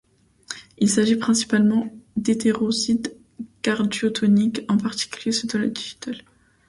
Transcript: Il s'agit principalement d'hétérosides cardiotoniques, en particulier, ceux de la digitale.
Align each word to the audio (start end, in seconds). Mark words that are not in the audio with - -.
Il 0.79 0.89
s'agit 0.89 1.15
principalement 1.15 1.93
d'hétérosides 2.17 3.15
cardiotoniques, 3.61 4.61
en 4.67 4.77
particulier, 4.77 5.31
ceux 5.31 5.47
de 5.47 5.59
la 5.59 5.67
digitale. 5.67 6.23